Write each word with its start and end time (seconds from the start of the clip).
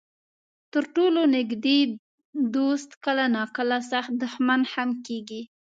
تر 0.73 0.83
ټولو 0.95 1.21
نږدې 1.35 1.79
دوست 2.55 2.91
کله 3.05 3.25
ناکله 3.35 3.77
سخت 3.91 4.11
دښمن 4.23 4.61
هم 4.73 4.89
کېږي. 5.05 5.41